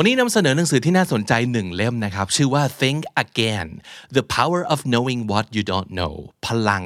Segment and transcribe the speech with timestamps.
[0.00, 3.68] วันนี้นำเสนอหนังสือที่น่าสนใจหนึ่งเล่มนะครับ ชื่อว่า Think Again
[4.16, 6.14] The Power of Knowing What You Don't Know
[6.46, 6.84] พลัง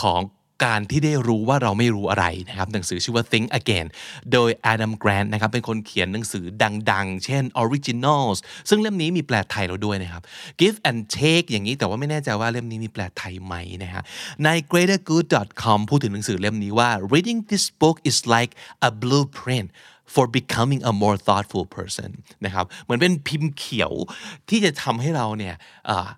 [0.00, 0.20] ของ
[0.64, 3.86] การที่ได้รู้ว่าเราไม่รู้อะไรนะครับหนังสือชื่อว่า Think Again
[4.32, 6.44] โดย Adam Grant นะครับเป็นคนเขียนหนังสือ
[6.92, 8.38] ดังๆ เช่น Originals
[8.68, 10.22] ซึ่งเล่มนี้มีแปลไทยเราด้วยนะครับ
[10.60, 14.02] Give and Take อย่างนี้แต่ว่าไม่แน่ใจว่าเล่มนี้มีแปลไทยไหมนะฮะ
[14.44, 18.52] ใน greatergood.com พูดถึงหนังสือเล่มนี้ว่า reading this book is like
[18.88, 19.68] a blueprint
[20.14, 22.10] for becoming a more thoughtful person
[22.44, 23.92] นะครับเหมือนเป็นพิมพ์เขียว
[24.48, 25.54] ที่จะทำให้เราเนี่ย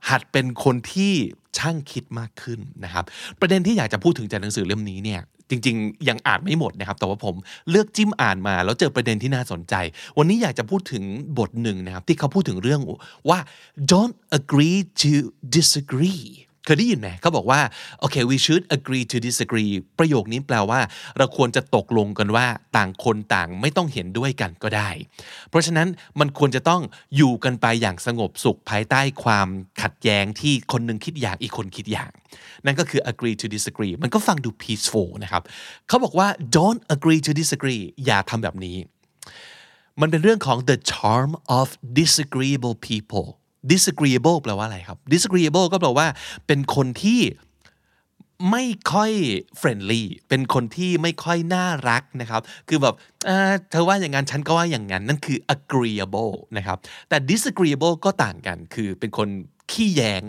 [0.08, 1.12] หัดเป็นคนที่
[1.58, 3.04] ช่างคิดมากขึ้นนะครับ
[3.40, 7.34] ประเด็นที่อยากจะพูดถึงจากหนังสือเล่มนี้เนี่ยจริงๆ ยังอ่านไม่หมดนะครับ แต่ว่าผม
[7.70, 9.74] เลือกจิ้มอ่านมา แล้วเจอประเด็นที่น่าสนใจ
[10.18, 11.04] วันนี้อยากจะพูดถึง
[11.38, 12.80] บทหนึ่งนะครับ ที่เขาพูดถึงเรื่อง
[13.28, 13.38] ว่า
[13.92, 15.12] don't agree to
[15.56, 16.24] disagree
[16.64, 17.60] เคยได้ยินไหมเขาบอกว่า
[18.00, 20.80] โอเค we should agree to disagree ประโยคนี้แปลว่า
[21.18, 22.46] เราควรจะตกลงกันว่า
[22.76, 24.90] ต่างคนต่างไม่ต้องเห็นด้วยกันก็ได้
[25.50, 25.88] เพราะฉะนั้น
[26.20, 26.82] มันควรจะต้อง
[27.16, 29.48] อยู่กันไปอย่างสงบสุขภายใต้ความ
[29.82, 32.10] ขัดแย้งที่คนหนึ่งคิดอย่างอีกคนคิดอย่าง
[32.64, 35.42] นั่นก็คือ agree to disagree มันก็ฟังดู peaceful นะครับ
[35.88, 38.76] เขาบอกว่า don't agree to disagree อย่าทำแบบนี้
[40.00, 41.66] มันเป็นเรื่องของ the charm of
[42.00, 43.26] disagreeable people
[43.70, 46.06] disagreeable แปลว่าอะไรครับ disagreeable ก็แปลว่า
[46.46, 47.20] เป็นคนที่
[48.50, 49.12] ไม่ค่อย
[49.60, 52.94] friendly เป็นคนที่ไม่ค่อยน่ารักนะครับ คือแบบ
[53.70, 59.28] เธอว่าอย่างนั้น ฉันก็ว่าอย่างนั้น นั่นคือ agreeable นะครับ แต่ disagreeable ก็ต่างกัน คือเป็นคน
[59.70, 60.22] ขี้แยง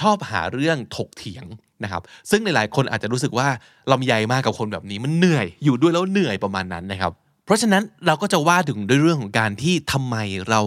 [0.00, 1.44] ชอบหาเรื่องถกเถียง
[1.82, 3.48] นะครับ ซึ่งในหลายคนอาจจะรู้สึกว่า
[3.90, 7.12] ลำใหญ่มากกับคนแบบนี้ มันเหนื่อย อยู่ด้วยแล้วเหนื่อยประมาณนั้นนะครับ
[7.44, 10.16] เพราะฉะนั้นเราก็จะว่าถึงด้วยเรื่องของการที่ทำไม
[10.48, 10.60] เรา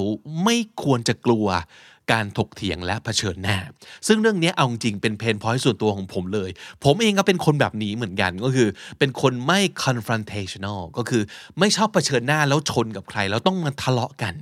[0.43, 1.47] ไม่ควรจะกลัว
[2.11, 3.57] การถกเถียงและเผชิญหน้า
[4.07, 6.49] ซึ่งเรื่องนี้เอาจริงเป็น pain point ส่วนตัวของผมเลย
[6.83, 8.67] ผมเองก็เป็นคนแบบนี้เหมือนกันก็คือ
[8.99, 11.23] เป็นคนไม่ confrontational ก็คือ
[11.59, 14.33] ไม่ชอบเผชิญหน้าแล้วชนกับใคร แล้วต้องมาทะเลาะกัน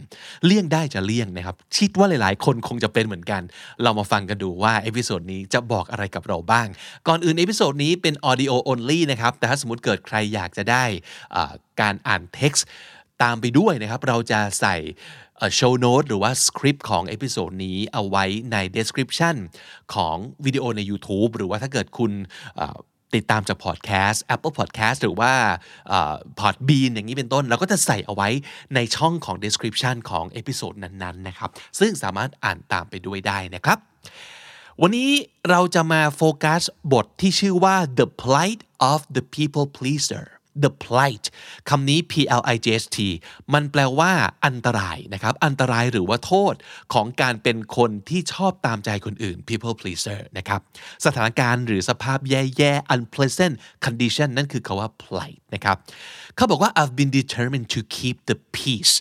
[0.46, 3.42] เลี่ยงได้จะเลี่ยงนะครับคิดว่าหลายๆ คนคงจะเป็นเหมือนกัน
[3.84, 6.68] เรามาฟังกันดูว่า episode นี้จะบอกอะไรกับเราบ้าง
[7.08, 10.84] ก่อนอื่น episode นี้เป็น audio only นะครับแต่ถ้าสมมติเกิดใครอยากจะได้
[11.82, 12.64] การอ่าน text
[13.24, 14.76] ตามไปด้วยนะครับ เราจะใส่
[15.56, 19.36] show note หรือว่าสคริปต์ของ episode นี้เอาไว้ใน description
[19.94, 20.16] ของ
[20.46, 22.12] วิดีโอใน YouTube หรือว่าถ้าเกิดคุณ
[23.16, 25.32] ติดตามจากพอดแคสต์ Apple Podcast หรือว่า
[26.40, 28.30] Podbean อย่างนี้เป็นต้น เราก็จะใส่เอาไว้
[28.76, 33.78] ในช่องของ description ของ episode นั้นๆนะครับ ซึ่งสามารถอ่านตามไปด้วยได้นะครับ
[34.82, 35.12] วันนี้
[35.50, 36.62] เราจะมาโฟกัส
[36.94, 38.62] บทที่ชื่อว่า the fight
[38.92, 40.26] of the people pleaser
[40.64, 41.26] the plight
[41.70, 42.98] คำนี้ p l i g s t
[43.54, 44.12] มันแปลว่า
[44.46, 46.54] อันตรายนะครับ อันตรายหรือว่าโทษ
[46.94, 50.60] ของการเป็นคนที่ชอบตามใจคนอื่น people pleaser นะครับ
[51.06, 53.56] สถานการณ์หรือสภาพแย่ๆ unpleasant
[53.86, 55.78] condition นั่นคือคาว่า plight นะครับ
[56.36, 58.94] เขาบอกว่า I've been determined to keep the peace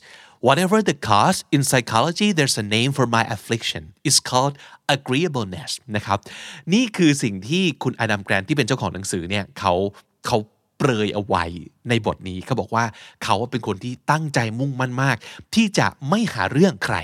[0.46, 4.54] whatever the cause in psychology there's a name for my affliction it's called
[4.96, 6.18] agreeableness นะครับ
[6.74, 9.74] นี่คือสิ่งที่คุณอดัมแกรนที่เป็นเจ้าของหนังสือเนี่ยเขา
[10.26, 10.38] เขา
[10.78, 11.44] เปรยเอาไว้
[11.88, 12.84] ในบทนี้เขาบอกว่า
[13.24, 15.16] เขาเป็นคนที่ตั้งใจมุ่งมั่นมาก
[15.54, 16.96] ที่จะไม่หาเรื่องใคร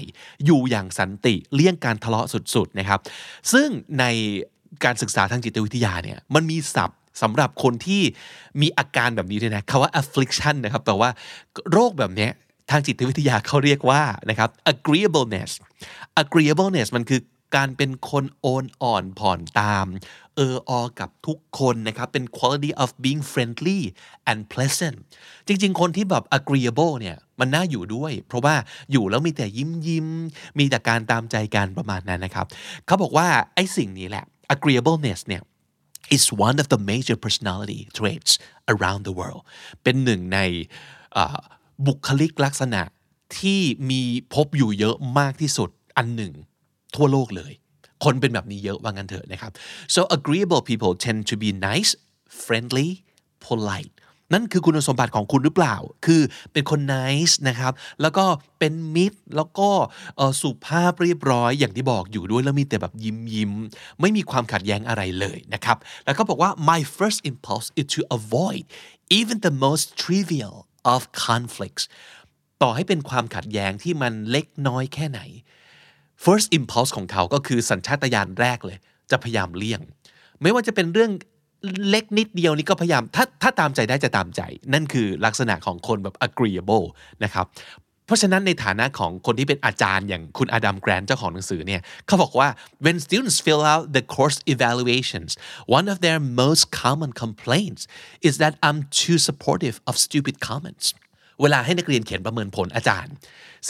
[0.44, 3.00] อยู่อย่างสันติเลี่ยงการทะเลาะสุดๆนะครับ
[3.52, 3.68] ซึ่ง
[4.00, 4.04] ใน
[4.84, 8.02] การศึกษาทางจิตวิทยาเนี่ยมันมีศัพท์สำหรับคนที่
[8.60, 11.10] มีอาการแบบนี้ด้วยนะคาว่า affliction นะครับแปลว่า
[11.72, 12.28] โรคแบบนี้
[12.70, 15.50] ทางจิตวิทยาเขาเรียกว่านะครับ agreeableness
[16.22, 17.20] agreeableness มันคือ
[17.56, 19.86] การเป็นคนโอนอ่อนผ่อนตาม
[20.36, 23.80] เอออกับทุกคนนะครับ เป็น quality of being friendly
[24.30, 24.98] and pleasant
[25.46, 28.54] จริง ๆ คนที่แบบ agreeable เนี่ย มันน่าอยู่ด้วย เพราะว่า
[28.92, 30.06] อยู่แล้วมีแต่ยิ้มยิ้ม
[30.58, 32.46] มีแต่การตามใจกันประมาณนั้นนะครับ
[32.86, 34.24] เขาบอกว่า ไอ้สิ่งนี้แหละ
[34.54, 35.42] agreeableness เนี่ย
[36.16, 38.32] is one of the major personality traits
[38.72, 39.42] around the world
[39.82, 40.38] เป็นหนึ่งใน
[41.86, 42.82] บุคลิกลักษณะ
[43.38, 43.60] ที่
[43.90, 44.02] มี
[44.34, 46.32] พบอยู่เยอะมากที่สุดอันหนึ่ง
[46.96, 47.52] ทั่วโลกเลย
[48.04, 49.52] คนเป็นแบบนี้เยอะว่างั้นเถอะนะครับ
[49.94, 51.92] so agreeable people tend to be nice
[52.44, 52.88] friendly
[53.46, 53.94] polite
[54.32, 55.76] นั่นคือคุณสมบัติของคุณหรือเปล่า
[56.06, 56.22] คือ
[56.52, 57.72] เป็นคน nice นะครับ
[58.02, 58.24] แล้วก็
[58.58, 59.68] เป็นมิตร แล้วก็
[60.40, 63.52] สุภาพเรียบร้อยอย่างที่บอกอยู่ด้วย แล้วมีแต่แบบยิ้มยิ้ม
[64.00, 68.64] ไม่มีความขัดแย้งอะไรเลยนะครับ แล้วก็บอกว่า my first impulse is to avoid
[69.18, 70.56] even the most trivial
[70.94, 71.84] of conflicts
[72.62, 75.20] ต่อให้เป็นความขัดแย้งที่มันเล็กน้อยแค่ไหน
[76.24, 78.78] first impulse ของเขาก็คือสัญชาตญาณแรกเลย
[79.10, 79.80] จะพยายามเลี่ยง
[80.42, 81.12] ไม่ว่าจะเป็นเรื่อง
[81.88, 84.40] เล็กนิดเดียวนี่ก็พยายามถ้าถ้าตามใจได้จะตามใจ
[84.72, 86.86] นั่นคือลักษณะของคนแบบ agreeable
[87.24, 87.46] นะครับ
[88.06, 92.48] เพราะฉะนั้นในฐานะของคนที่เป็นอาจารย์อย่างคุณอดัมแกรนเจ้าของหนังสือเนี่ยเขาบอกว่า
[92.84, 95.30] when students fill out the course evaluations
[95.78, 97.82] one of their most common complaints
[98.28, 100.86] is that I'm too supportive of stupid comments
[101.42, 103.12] เวลาให้นักเรียนเขียนประเมินผลอาจารย์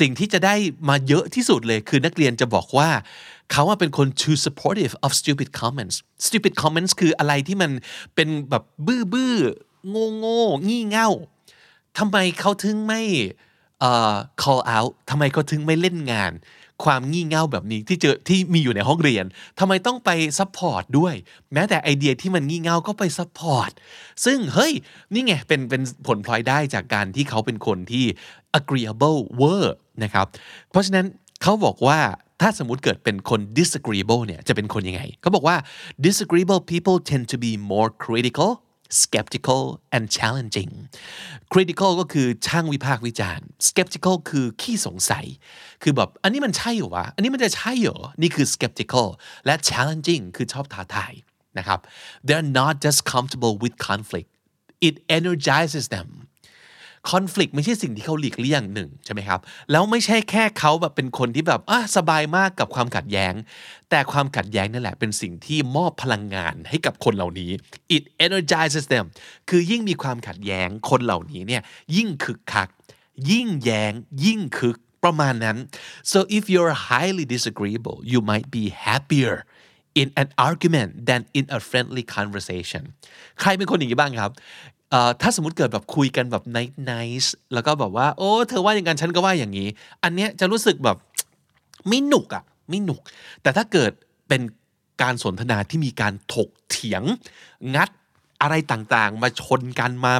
[0.01, 0.55] สิ่งที่จะได้
[0.89, 2.91] มาเยอะที่สุดเลย คือนักเรียนจะบอกว่า
[3.51, 5.97] เขาว่าเป็นคน too supportive of stupid comments
[6.27, 7.71] stupid comments คืออะไรที่มัน
[8.15, 9.35] เป็นแบบบื้อบื้อ
[9.89, 11.11] โง่โง่งี่เง่า
[11.99, 13.03] ทำไมเขาถึงไม่
[14.43, 16.33] call out ทำไมเขาถึงไม่เล่นงาน
[16.85, 19.25] ความงี่เง่าแบบนี้ที่เจอที่มีอยู่ในห้องเรียน
[19.59, 21.15] ทำไมต้องไป support ด้วย
[21.53, 23.71] แม้แต่ไอเดียที่มันงี่เง่าก็ไป support
[24.25, 24.73] ซึ่งเฮ้ย
[25.13, 28.05] นี่ไงเป็นเป็นผลพลอยได้จากการที่เขาเป็นคนที่
[28.59, 29.65] agreeable เวอร์
[30.03, 30.27] นะครับ
[30.71, 31.07] เพราะฉะนั้น
[31.43, 31.99] เขาบอกว่า
[32.41, 35.57] ถ้าสมมติเกิดเป็นคน disagreeable เนี่ยจะเป็นคนยังไง เขาบอกว่า
[36.07, 38.51] disagreeable people tend to be more critical
[39.03, 39.63] skeptical
[39.97, 40.73] and challenging
[41.53, 45.27] critical ก็คือช่างวิพากษ์วิจารณ์ skeptical คือขี้สงสัย
[45.83, 49.09] คือแบบอันนี้มันใช่เหรอวะ อันนี้มันจะใช่เหรอ นี่คือ skeptical
[49.47, 51.13] และ challenging คือชอบท้าทาย
[51.59, 51.81] นะครับ
[52.27, 54.31] they're not just comfortable with conflict
[54.87, 56.09] it energizes them
[57.09, 63.35] คอน FLICT ไม่ใช่สิ่งที่เขาหลีกเลี่ยงหนึ่งใช่ไหมครับ แล้วไม่ใช่แค่เขาแบบเป็นคนที่แบบอะสบายมากกับความขัดแย้ง
[63.91, 67.51] แต่ความขัดแย้งนั่นแหละเป็นสิ่งที่มอบพลังงานให้กับคนเหล่านี้
[67.97, 69.07] it energizes them
[69.49, 71.63] คือยิ่งมีความขัดแย้งคนเหล่านี้เนี่ย
[71.97, 72.69] ยิ่งคึกคัก
[73.31, 73.93] ยิ่งแย้ง
[74.25, 75.57] ยิ่งคึกประมาณนั้น
[76.13, 79.35] so if you're highly disagreeable you might be happier
[80.01, 82.83] in an argument than in a friendly conversation
[83.41, 84.31] ใครเป็นคนอย่างนี้บ้างครับ
[85.23, 89.69] ถ้าสมมติเกิดแบบคุยกันแบบ nice nice แล้วก็แบบว่า โอ้เธอว่าอย่างนั้นฉันก็ว่าอย่างนี้
[90.03, 90.97] อันเนี้ยจะรู้สึกแบบ
[91.89, 93.01] ไม่หนุกอะไม่หนุก
[93.43, 93.93] แต่ถ้าเกิด
[94.29, 94.43] เป็น
[95.03, 97.03] การสนทนาที่มีการถกเถียง
[97.75, 97.89] งัด
[98.43, 100.15] อะไรต่างๆ มาชนกันมา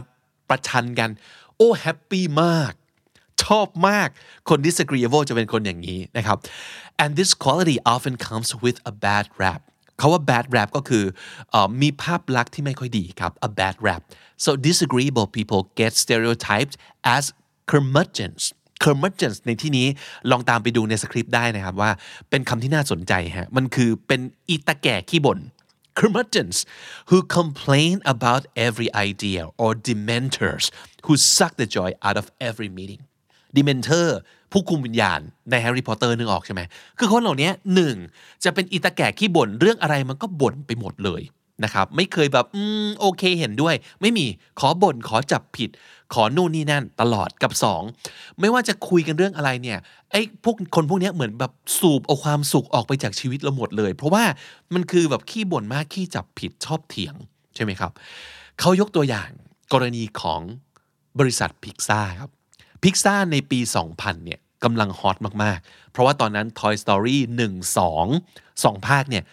[0.49, 1.11] ประชันกัน
[1.57, 2.73] โอ้แฮปปี้มาก
[3.45, 4.09] ชอบมาก
[4.49, 6.39] คน disagreeable จะเป็นคนอย่างนี้นะครับ
[7.03, 9.61] and this quality often comes with a bad rap
[10.01, 11.05] เขาว่า bad rap ก็คือ
[11.55, 14.03] อมีภาพลักษณ์ที่ไม่ค่อยดีครับ a bad rap
[14.45, 16.75] so disagreeable people get stereotyped
[17.17, 17.25] as
[17.71, 18.43] curmudgeons
[18.85, 19.87] curmudgeons ในที่นี้
[20.31, 21.91] ลองตามไปดูในสคริปต์ได้นะครับว่า
[22.31, 25.39] เป็นคำที่น่าสนใจฮะมันคือเป็นอีตาแก่ขี้บ่น
[25.99, 26.57] curmudgeons
[27.09, 30.65] who complain about every idea or dementors
[31.07, 33.03] who suck the joy out of every meeting
[33.57, 34.11] dementor
[34.53, 35.21] ผู้คุมวิญญาณ
[35.51, 36.61] ในแฮร์รี่พอตเตอร์นึกออกใช่ไหม
[36.99, 37.97] คือคนเหล่านี้หนึ่ง
[38.45, 41.23] จะเป็นอีตาแก่ขี้บ่นเรื่องอะไรมันก็บ่นไปหมดเลย
[41.65, 44.27] นะครับไม่เคยแบบอืมโอเคเห็นด้วย ไม่มี
[44.61, 45.71] ขอบ่นขอจับผิด
[46.15, 47.83] ขอนู่นนี่นั่นตลอดกับสอง
[48.41, 49.79] ไม่ว่าจะคุยกันเรื่องอะไรเนี่ย
[50.11, 54.25] ไอ้พวกคนพวกนี้เหมือนแบบสูบเอาความสุขออกไปจากชีวิตเราหมดเลย เพราะว่า
[54.75, 57.15] มันคือแบบขี้บ่นมากขี้จับผิดชอบเถียง
[57.55, 57.93] ใช่ไหมครับ
[58.61, 59.31] เขายกตัวอย่าง
[59.73, 60.41] กรณีของ
[61.19, 62.31] บริษัทพิกซ่าครับ
[62.83, 63.61] พิกซ่าในปี
[63.93, 67.17] 2000 เนี่ยกำลังฮอตมากๆ เพราะว่าตอนนั้น Toy Story
[67.47, 69.25] 1 2 2 ภาคเนี่ย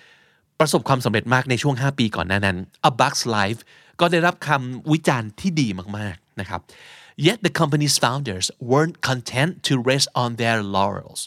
[0.60, 2.58] ประสบความสำเร็จมากในช่วง 5 ปีก่อนหน้านั้น
[2.90, 3.60] A Bug's Life
[4.00, 5.68] ก็ได้รับคำวิจารณ์ที่ดี
[5.98, 6.62] มากๆนะครับ
[7.28, 11.22] Yet the company's founders weren't content to rest on their laurels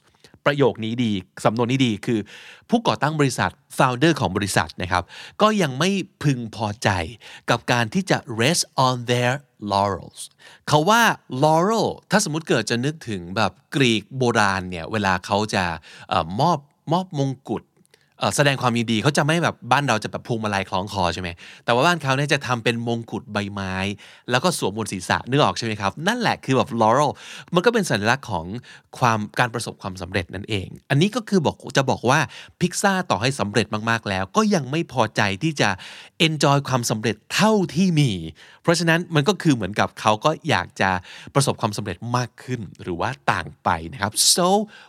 [0.47, 1.13] ประโยคนี้ดี
[1.45, 2.21] สำนวนนี้ดีคือ
[2.71, 5.05] ผู้ก่อตั้งบริษัท founder ของบริษัทนะครับ
[5.43, 5.91] ก็ยังไม่
[6.23, 6.89] พึงพอใจ
[7.51, 9.33] กับการที่จะ rest on their
[9.71, 10.21] laurels
[10.69, 11.03] เขาว่า
[11.43, 15.65] laurel ถ้าสมมติเกิดจะนึกถึงแบบกรีกโบราณเนี่ย เวลาเขาจะ
[16.13, 16.59] ออมอบ
[16.93, 17.63] มอบมงกุฎ
[18.37, 21.29] แสดงความยินดีเขาจะไม่แบบบ้านเราจะแบบพวงมาลัยคล้องคอใช่ไหม
[21.65, 23.75] แต่ว่าบ้านเขาเนี่ยจะทำเป็นมงกุฎใบไม้
[24.31, 27.11] แล้วก็สวมบนศีรษะนึกออกใช่ไหมครับนั่นแหละคือแบบ laurel
[27.55, 28.47] มันก็เป็นสัญลักษณ์ของ
[28.99, 32.21] ความการประสบความสำเร็จนั่นเอง อันนี้ก็คือบอกจะบอกว่า
[32.61, 35.69] พิกซ่าต่อให้สำเร็จมากๆแล้ว ก็ยังไม่พอใจที่จะ
[36.27, 38.11] enjoy ความสำเร็จเท่าที่มี
[38.63, 40.91] เพราะฉะนั้นมันก็คือเหมือนกับเขาก็อยากจะ
[41.35, 44.47] ประสบความสำเร็จมากขึ้นหรือว่าต่างไปนะครับ so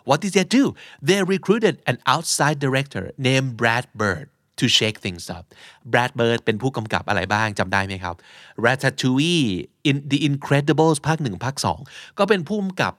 [0.08, 0.64] what did they do
[1.08, 4.26] they recruited an outside director named Brad Bird
[4.60, 5.46] to shake things up
[5.92, 8.16] Brad Bird เป็นผู้กำกับอะไรบ้างจำได้ไหมครับ
[8.66, 9.46] Ratatouille
[9.90, 11.80] in The Incredibles ภาคหนึ่งภาคสอง
[12.18, 12.94] ก็เป็นผู้กำกับ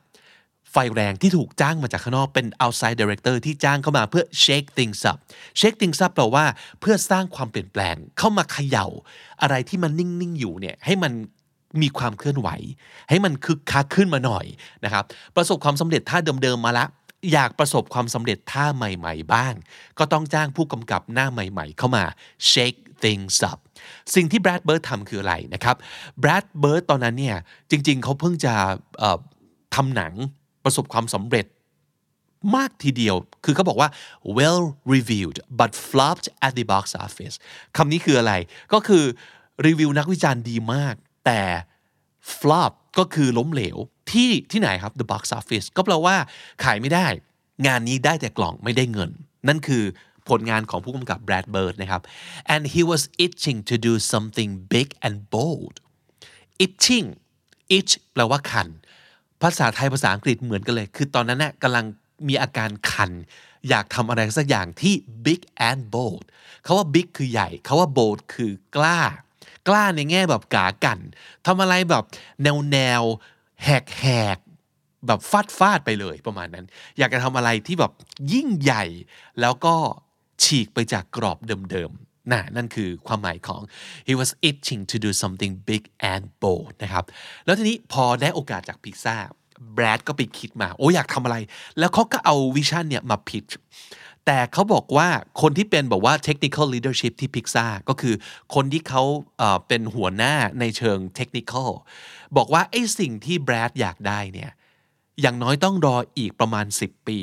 [0.72, 5.18] ไฟแรงที่ถูกจ้างมาจากข้างนอกเป็น outside director ที่จ้างเข้ามาเพื่อ shake things up
[5.60, 6.44] shake things up แปลว่า
[6.80, 8.86] เพื่อสร้างความเปลี่ยนแปลงเข้ามาเขย่า
[9.42, 11.12] อะไรที่มันนิ่ง ๆ อยู่เนี่ยให้มัน
[11.82, 12.48] มีความเคลื่อนไหว
[13.08, 14.46] ให้มันคึกคักขึ้นมาหน่อย
[14.84, 15.04] นะครับ
[15.36, 16.86] ประสบความสำเร็จท่าเดิม ๆ มาละ
[17.32, 19.54] อยากประสบความสำเร็จท่าใหม่ ๆ บ้าง
[19.98, 22.04] ก็ต้องจ้างผู้กำกับหน้าใหม่ ๆ เข้ามา
[22.52, 23.58] shake things up
[24.14, 25.76] สิ่งที่แบรดเบิร์ดทำคืออะไรนะครับ
[26.20, 27.36] แบรดเบิร์ดตอนนั้นเนี่ย
[27.70, 28.54] จริง ๆเขาเพิ่งจะ
[29.74, 30.14] ทำหนัง
[30.64, 31.46] ประสบความสำเร็จ
[32.56, 33.88] มากทีเดียว คือเขาบอกว่า
[34.38, 34.62] well
[34.94, 37.36] reviewed but flopped at the box office
[37.76, 38.32] คำนี้คืออะไร
[38.72, 39.04] ก็คือ
[39.66, 40.94] รีวิวนักวิจารณ์ดีมาก
[41.26, 41.42] แต่
[42.38, 43.76] flop ก็คือล้มเหลว
[44.10, 46.16] ที่ที่ไหนครับ the box office ก็แปลว่า
[46.64, 47.06] ขายไม่ได้
[47.66, 49.10] งานนี้ได้แต่กล่องไม่ได้เงิน
[49.48, 49.84] นั่นคือ
[50.28, 52.02] ผลงานของผู้กำกับ Brad Bird นะครับ
[52.54, 55.74] and he was itching to do something big and bold
[56.64, 57.06] itching
[57.76, 58.68] itch แปลว่าคัน
[59.42, 61.84] ภาษาไทยภาษาอังกฤษเหมือนกันเลย คือตอนนั้นน่ะกำลัง
[62.28, 63.10] มีอาการคัน
[63.68, 64.94] อยากทำอะไรสักอย่างที่
[65.26, 66.24] big and bold
[66.62, 69.00] เขาว่า big คือใหญ่เขาว่า bold คือกล้า
[69.68, 70.98] กล้าในแง่แบบกากัน
[71.46, 72.04] ทำอะไรแบบ
[72.42, 73.02] แนวแนว
[73.64, 74.04] แหกแห
[74.36, 74.38] ก
[75.06, 76.66] แบบฟาดฟาดไปเลยประมาณนั้น
[76.98, 77.92] อยากจะทำอะไรที่แบบ
[78.32, 78.84] ยิ่งใหญ่
[79.40, 79.74] แล้วก็
[80.42, 81.38] ฉีกไปจากกรอบ
[81.70, 81.92] เดิม
[82.32, 83.60] น่ะนั่นคือความหมายของ
[84.08, 87.04] he was itching to do something big and bold นะครับ
[87.44, 89.16] แล้วทีนี้พอได้โอกาสจากพิซซ่า
[89.74, 91.36] แบรดก็ไปคิดมา โอ้อยากทำอะไร
[91.78, 93.46] แล้วเขาก็เอาวิชั่นเนี่ยมาพิช
[94.26, 95.08] แต่เขาบอกว่า
[95.42, 98.14] คนที่เป็นบอกว่า technical leadership ที่พิกซ่าก็คือ
[98.54, 99.02] คนที่เขา
[99.68, 101.70] เป็นหัวหน้าในเชิง technical
[102.36, 104.50] บอกว่าไอ้สิ่งที่แบรดอยากได้เนี่ย
[105.20, 107.18] อย่างน้อยต้องรออีกประมาณ 10 ปี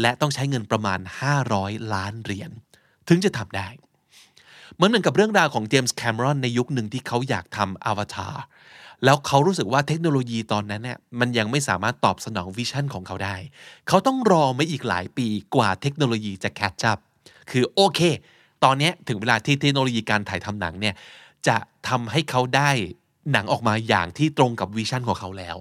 [0.00, 1.00] และต้องใช้เงินประมาณ
[1.46, 2.50] 500 ล้านเหรียญ
[3.08, 3.68] ถึงจะทำได้
[4.80, 8.34] เหมือนเหมือนกับเรื่องราวของเจมส์ คาเมรอนในยุคหนึ่งที่เขาอยากทำอวตาร
[9.04, 13.36] แล้วเขารู้สึกว่าเทคโนโลยีตอนนั้นเนี่ยมันยังไม่สามารถตอบสนอง vision ของเขาได้
[13.88, 16.98] เขาต้องรอมาอีกหลายปีกว่าเทคโนโลยีจะ catch up
[17.50, 18.00] คือโอเค
[18.64, 20.94] ตอนนี้ถึงเวลาที่เทคโนโลยีการถ่ายทำหนังเนี่ย
[21.48, 21.56] จะ
[21.88, 22.70] ทำให้เขาได้
[23.32, 25.56] หนังออกมาอย่างที่ตรงกับ vision ของเขาแล้ว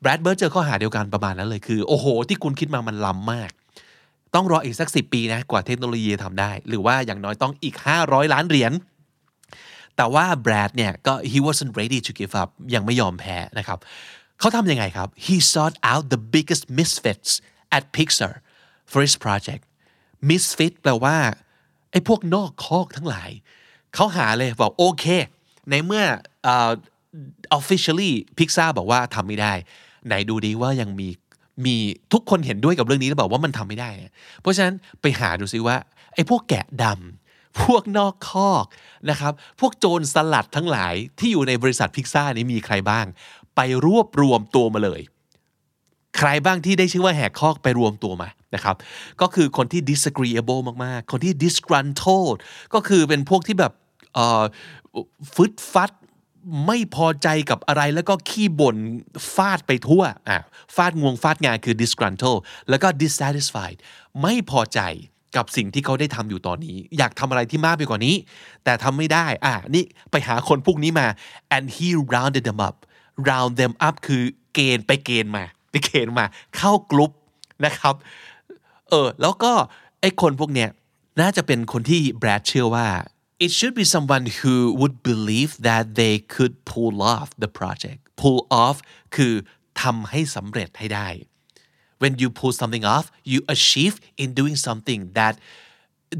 [0.00, 3.50] แบรดเบิร์ดเจอข้อหาเดียวกันประมาณนั้นเลยคือ โอ้โห ที่คุณคิดมามันล้ำมาก
[4.34, 8.72] ต้องรออีกสักสิปีนะกว่าเทคโนโลยีทำได้ หรือว่าอย่างน้อยต้องอีก 500 ล้านเหรียญ
[9.96, 13.78] แต่ว่าแบรดเนี่ยก็ he wasn't ready to give up ยังไม่ยอมแพ้นะครับ
[14.38, 17.30] เขาทำยังไงครับ he sought out the biggest misfits
[17.76, 18.32] at Pixar
[18.90, 19.62] for his project
[20.30, 21.16] misfit แปลว่า
[21.90, 23.30] ไอ้พวกนอกคอกทั้งหลาย
[23.94, 25.04] เขาหาเลยบอกโอเค
[25.70, 26.04] ในเมื่อ
[26.52, 26.72] uh,
[27.58, 29.52] officially Pixar บอกว่าทำไม่ได้
[30.06, 31.08] ไหนดูดีว่ายังมี
[31.66, 31.76] มี
[32.12, 33.90] ทุกคนเห็นด้วยกับเรื่องนี้แล้วบอกว่ามันทำไม่ได้
[34.40, 35.76] เพราะฉะนั้นไปหาดูซิว่า
[36.14, 38.64] ไอ้พวกแกะดำพวกนอกคอก
[39.10, 43.06] นะครับ พวกโจรสลัดทั้งหลายที่อยู่ในบริษัทพิกซ่านี้มีใครบ้าง
[43.56, 45.00] ไปรวบรวมตัวมาเลย
[46.18, 48.76] ใครบ้างที่ได้ชื่อว่าแหกคอกไปรวมตัวมานะครับ
[49.20, 52.38] ก็คือคนที่ disagreeable มาก ๆ คนที่ disgruntled
[52.74, 53.72] ก็คือเป็นพวกที่แบบ
[55.34, 55.90] ฟึดฟัด
[56.66, 58.76] ไม่พอใจกับอะไรแล้วก็ขี้บ่น
[59.34, 60.40] ฟาดไปทั่วอะ
[60.74, 63.78] ฟาดงวงฟาดงานคือ disgruntled แล้วก็ dissatisfied
[64.22, 64.80] ไม่พอใจ
[65.36, 68.14] กับสิ่งที่เขาได้ทำอยู่ตอนนี้ อยากทำอะไรที่มากไปกว่านี้
[68.64, 71.06] แต่ทำไม่ได้อะนี่ไปหาคนพวกนี้มา
[71.56, 72.76] and he rounded them up
[73.28, 74.22] round them up คือ
[74.54, 76.24] เกณฑ์ไปเกณฑ์มาไปเกณฑ์มา
[76.56, 77.12] เข้ากลุ่ม
[77.64, 77.94] นะครับ
[78.90, 79.52] เออแล้วก็
[80.00, 80.68] ไอ้คนพวกเนี้ย
[81.20, 82.86] น่าจะเป็นคนที่แบรดเชื่อว่า
[83.44, 88.40] it should be someone who would believe that they could pull off the project pull
[88.64, 88.76] off
[89.16, 89.34] คือ
[89.82, 91.08] ทำให้สำเร็จให้ได้
[92.02, 95.34] when you pull something off you achieve in doing something that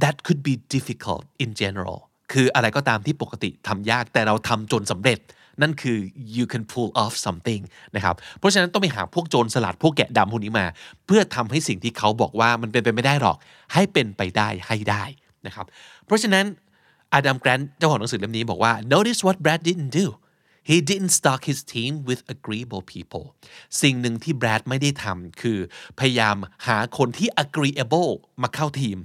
[0.03, 1.99] that could be difficult in general
[2.33, 5.19] คืออะไรก็ตามที่ปกติทำยากแต่เราทำจนสำเร็จ
[5.63, 5.99] นั่นคือ
[6.37, 7.63] you can pull off something
[7.97, 10.67] นะครับ เพราะฉะนั้นต้องไปหาพวกโจรสลัดพวกแกะดำพวกนี้มา
[11.07, 13.37] เพื่อทำให้สิ่งที่เขาบอกว่ามันเป็นไปไม่ได้หรอก
[13.75, 15.05] ให้เป็นไปได้ให้ได้
[15.47, 15.67] นะครับ
[16.07, 16.45] เพราะฉะนั้น
[17.15, 20.07] อดัมแกรนเจ้าของหนังสือเล่มนี้บอกว่า notice what Brad didn't do
[20.71, 23.25] he didn't stock his team with agreeable people
[23.83, 25.59] สิ่งหนึ่งที่แบรดไม่ได้ทำคือ
[25.99, 28.97] พยายามหาคนที่ agreeable มาเข้าทีม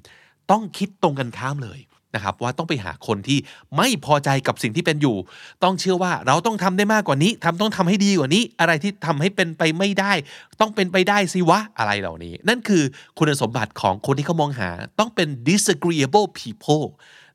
[0.52, 1.80] ต้องคิดตรงกันข้ามเลย
[2.16, 3.40] นะครับว่าต้องไปหาคนที่
[3.78, 5.18] ไม่พอใจกับสิ่งที่เป็นอยู่
[5.64, 10.12] ต้องเชื่อว่าเราต้องทำได้มากกว่านี้ทำต้องทำให้ดีกว่านี้ อะไรที่ทำให้เป็นไปไม่ได้
[10.60, 12.84] ต้องเป็นไปได้สิวะอะไรเหล่านี้ นั่นคือ
[13.18, 16.86] คุณสมบัติของคนที่เขามองหาต้องเป็น disagreeable people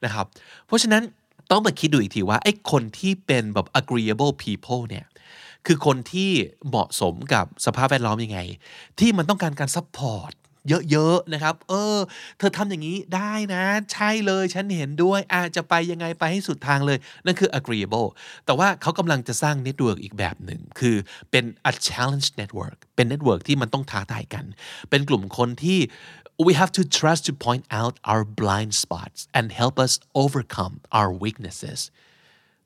[0.05, 0.27] นะครับ
[0.67, 1.03] เพราะฉะนั้น
[1.51, 5.07] ต้องมาคิดดูอีกทีว่าไอ้คนที่เป็นแบบ agreeable people เนี่ย
[5.67, 6.31] คือคนที่
[6.69, 8.41] เหมาะสมกับสภาพแวดล้อมยังไง
[8.99, 10.33] ที่มันต้องการการ support
[10.91, 11.99] เยอะๆนะครับ เออ
[12.39, 18.09] เธอทำอย่างนี้ได้นะ ใช่เลยฉันเห็นด้วยอาจจะไปยังไงไปให้สุดทางเลย นั่นคือ agreeable
[18.47, 20.97] แต่ว่าเขากำลังจะสร้าง network อีกแบบหนึ่ง คือ
[21.31, 24.45] เป็น a challenge network เป็น network ที่มันต้องท้าทายกัน
[24.91, 25.79] เป็นกลุ่มคนที่
[26.47, 29.93] we have to trust to point out our blind spots and help us
[30.23, 31.81] overcome our weaknesses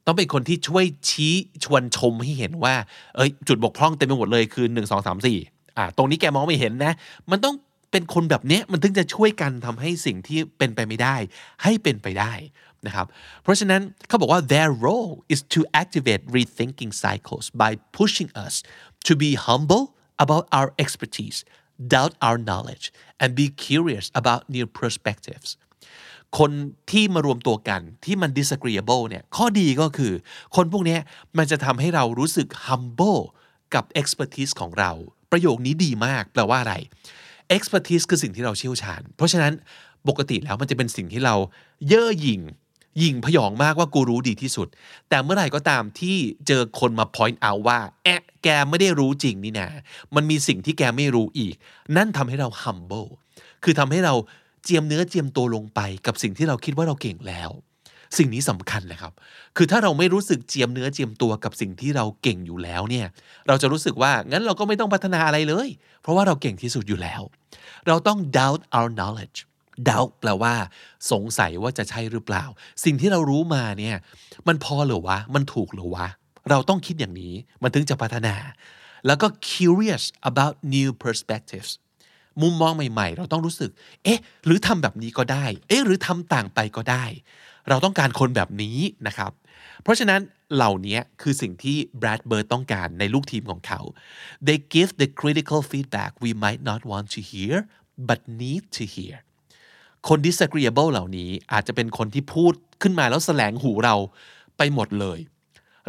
[0.06, 1.34] ต้องเป็นคนที่ช่วยชี้
[1.64, 2.74] ชวนชมให้เห็นว่า
[3.16, 6.92] เอ้ย จุดบกพร่องเต็มไปหมดเลยคือ 1 2 3 4อ่าตรงนี้แกมองไม่เห็นนะ
[7.30, 7.54] มันต้อง
[7.90, 11.16] เป็นคนแบบนี้มันถึงจะช่วยกันทำให้สิ่งที่เป็นไปไม่ได้
[11.62, 12.32] ให้เป็นไปได้
[12.86, 13.06] นะครับ
[13.42, 18.54] เพราะฉะนั้นเขาบอกว่า their role is to activate rethinking cycles by pushing us
[19.06, 19.84] to be humble
[20.24, 21.38] about our expertise
[21.94, 22.86] doubt our knowledge
[23.22, 25.48] and be curious about new perspectives
[26.38, 26.50] คน
[26.90, 30.12] ที่มารวมตัวกันที่มัน disagreeable เนี่ยข้อดีก็คือ
[30.56, 30.98] คนพวกนี้
[31.38, 33.22] มันจะทำให้เรารู้สึก humble
[33.74, 34.92] กับ expertise ของเรา
[35.30, 36.74] ประโยคนี้ดีมาก แปลว่าอะไร
[37.56, 39.52] expertise คือสิ่งที่เราเชี่ยวชาญ เพราะฉะนั้น
[40.08, 41.34] ปกติแล้วมันจะเป็นสิ่งที่เรา
[41.88, 42.42] เย่อหยิ่ง
[43.02, 44.68] ยิงพยองมากว่ากูรู้ดีที่สุด
[45.08, 49.68] แต่เมื่อไหร่ก็ตามที่เจอคนมา point out ว่า แอะแกไม่ได้รู้จริงนี่นะ
[50.14, 51.54] มันมีสิ่งที่แกไม่รู้อีก
[51.96, 53.10] นั่นทำให้เรา humble
[53.64, 54.14] คือทำให้เรา
[54.64, 57.50] เจียมเนื้อเจียมตัวลงไปกับสิ่งที่เราคิดว่าเราเก่งแล้ว
[58.16, 59.12] สิ่งนี้สำคัญเลยครับ
[59.56, 63.06] คือถ้าเราไม่รู้สึกเจียมเนื้อเจียมตัวกับสิ่งที่เราเก่งอยู่แล้วเนี่ย
[63.48, 65.68] เราจะรู้สึกว่างั้นเราก็ไม่ต้องพัฒนาอะไรเลย
[66.02, 67.22] เพราะว่าเราเก่งที่สุดอยู่แล้ว
[67.86, 69.38] เราต้อง doubt our knowledge
[69.88, 70.54] doubt แปลว่า
[71.12, 72.44] สงสัยว่าจะใช่หรือเปล่า
[72.84, 73.96] สิ่งที่เรารู้มาเนี่ย
[74.48, 76.06] มันพอหรือวะ มันถูกหรือวะ
[76.50, 78.34] เราต้องคิดอย่างนี้มันถึงจะพัฒนา
[79.06, 81.70] แล้วก็ curious about new perspectives
[82.42, 83.70] มุมมองใหม่ๆ เราต้องรู้สึก
[84.04, 87.04] เอ๊ะ หรือทำแบบนี้ก็ได้ เอ๊ะ หรือทำต่างไปก็ได้
[87.68, 89.32] เราต้องการคนแบบนี้นะครับ
[89.82, 90.20] เพราะฉะนั้น
[90.54, 93.80] เหล่านี้คือสิ่งที่แบรดเบิร์ดต้องการในลูกทีมของเขา
[94.46, 97.54] they give the critical feedback we might not want to hear
[98.08, 99.16] but need to hear
[100.08, 103.96] คน disagreeable เหล่านี้อาจจะเป็นคนที่พูดขึ้นมาแล้วแสลงหูเรา
[104.56, 105.18] ไปหมดเลย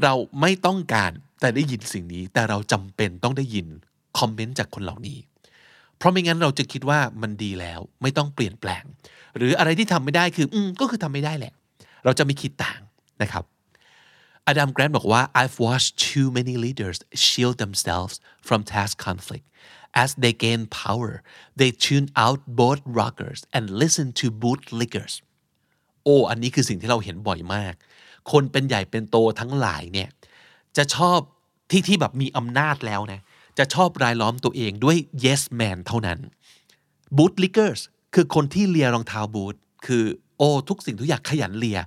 [0.03, 3.67] เราไม่ต้องการแต่ได้ยินสิ่งนี้ แต่เราจำเป็นต้องได้ยิน
[4.19, 5.17] คอมเมนต์จากคนเหล่านี้
[5.97, 8.83] เพราะไม่งั้นเราจะคิดว่ามันดีแล้ว ไม่ต้องเปลี่ยนแปลง
[9.37, 11.53] หรืออะไรที่ทำไม่ได้คือ อืมก็คือทำไม่ได้แหละ
[12.07, 12.81] เราจะไม่คิดต่าง
[13.21, 13.43] นะครับ
[14.47, 18.15] อดัมแกรนบอกว่า I've watched too many leaders shield themselves
[18.47, 19.45] from task conflict
[20.03, 21.11] as they gain power
[21.59, 25.13] they tune out both rockers and listen to bootlickers
[26.03, 27.73] โอ้อันนี้คือสิ่งที่เราเห็นบ่อยมาก
[28.31, 30.09] คนเป็นใหญ่เป็นโตทั้งหลายเนี่ย
[30.77, 31.19] จะชอบ
[31.71, 33.21] ที่ที่แบบมีอำนาจแล้วนะ
[33.57, 36.19] จะชอบรายล้อมตัวเองด้วย yes man เท่านั้น
[37.17, 37.81] bootlickers
[38.13, 39.55] คือคนที่เลียรองเท้าบูท
[39.87, 40.05] คือ
[40.37, 41.79] โอ้ทุกสิ่งทุกอย่างขยันเลีย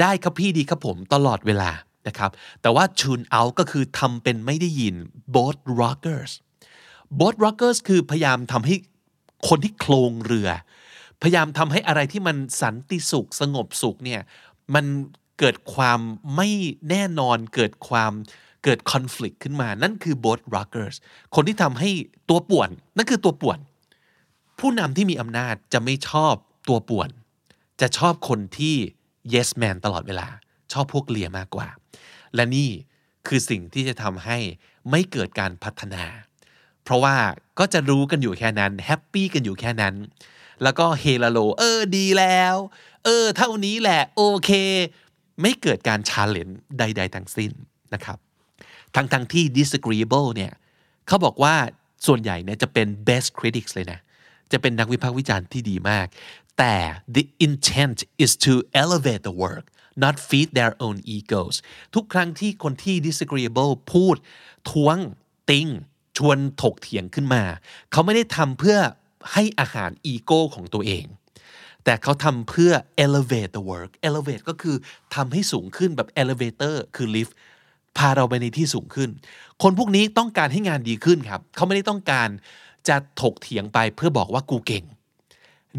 [0.00, 1.70] ได้ครับพี่ดีครับผมตลอดเวลา
[2.08, 2.30] นะครับ
[2.62, 4.94] แต่ว่า tune out ก็คือทำเป็นไม่ได้ยิน
[5.36, 6.32] both rockers
[7.18, 8.74] both rockers คือพยายามทำให้
[9.48, 10.50] คนที่โคลงเรือ
[11.22, 14.20] พยายามทำให้อะไรที่มันสันติสุขสงบสุขเนี่ย
[14.74, 14.84] มัน
[15.38, 16.00] เกิดความ
[16.36, 16.48] ไม่
[16.90, 18.12] แน่นอนเกิดความ
[18.64, 20.96] เกิด conflict ขึ้นมานั่นคือ boat rockers
[21.34, 21.90] คนที่ทำให้
[22.28, 23.58] ตัวป่วน นั่นคือตัวป่วน
[24.58, 26.34] ผู้นำที่มีอำนาจจะไม่ชอบ
[26.68, 27.08] ตัวป่วน
[27.80, 28.76] จะชอบคนที่
[29.34, 30.28] yes man ตลอดเวลา
[30.72, 31.68] ชอบพวกเลียมากกว่า
[32.34, 32.70] และนี่
[33.26, 34.38] คือสิ่งที่จะทำให้
[34.90, 36.04] ไม่เกิดการพัฒนา
[36.84, 37.16] เพราะว่า
[37.58, 39.94] ก็จะรู้กันอยู่แค่นั้น happy กันอยู่แค่นั้น
[40.62, 42.54] แล้วก็เฮโล เออดีแล้ว
[43.04, 44.50] เออ เท่านี้แหละ โอเค
[45.42, 47.52] ไม่เกิดการ challenge ใด ๆ ทั้งสิ้น
[47.94, 48.18] นะครับ
[48.94, 50.52] ทั้งทั้งที่ disagreeable เนี่ย
[51.06, 51.54] เขาบอกว่า
[52.06, 54.00] ส่วนใหญ่เนี่ยจะเป็น best critics เลยนะ
[54.52, 56.06] จะเป็นนักวิพากษ์วิจารณ์ที่ดีมาก
[56.58, 56.76] แต่
[57.16, 59.64] the intent is to elevate the work
[60.04, 61.54] not feed their own egos
[61.94, 64.16] ทุกครั้งที่คนที่ disagreeable พูด
[64.70, 64.96] ท้วง
[65.50, 65.68] ติง
[66.16, 67.42] ชวนถกเถียงขึ้นมา
[67.92, 68.78] เขาไม่ได้ทำเพื่อ
[69.32, 71.04] ให้อาหารอีโก้ของตัวเอง
[71.84, 72.72] แต่เขาทำเพื่อ
[73.04, 74.76] elevate the work elevate ก็คือ
[75.14, 77.32] ทำให้สูงขึ้นแบบ elevator คือ lift
[77.96, 79.10] พาเราไปในที่สูงขึ้น
[79.62, 82.28] คนพวกนี้ต้องการให้งานดีขึ้นครับ เขาไม่ได้ต้องการ
[82.88, 84.84] จะถกเถียงไปเพื่อบอกว่ากูเก่ง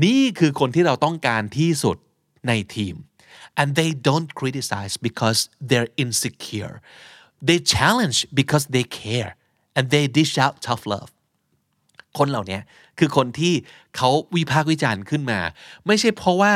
[0.06, 1.98] นี่คือคนที่เราต้องการที่สุด
[2.48, 2.96] ในทีม
[3.60, 6.76] and they don't criticize because they're insecure
[7.48, 9.32] they challenge because they care
[9.78, 11.10] and they dish out tough love
[12.18, 12.60] คนเหล่านี้
[13.00, 13.54] คือคนที่
[13.96, 15.40] เขาวิพากษ์วิจารณ์ขึ้นมา
[15.88, 16.54] ไม่ใช่เพราะว่า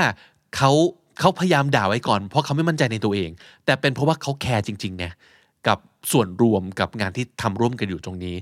[0.55, 0.71] เขา
[1.19, 3.29] เขาพยายามด่าไว้ก่อน เพราะเขาไม่มั่นใจในตัวเอง
[3.65, 5.13] แต่เป็นเพราะว่าเขาแคร์จริงๆเนี่ย
[5.67, 5.79] กับ
[6.11, 8.35] ส่วนรวมกับงานที่ทำร่วมกันอยู่ตรงนี้